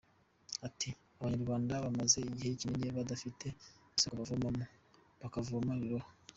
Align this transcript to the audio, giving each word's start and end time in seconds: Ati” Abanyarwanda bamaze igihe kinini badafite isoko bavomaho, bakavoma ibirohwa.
Ati” 0.67 0.89
Abanyarwanda 1.17 1.73
bamaze 1.85 2.17
igihe 2.31 2.51
kinini 2.59 2.95
badafite 2.97 3.47
isoko 3.97 4.15
bavomaho, 4.19 4.73
bakavoma 5.21 5.73
ibirohwa. 5.79 6.09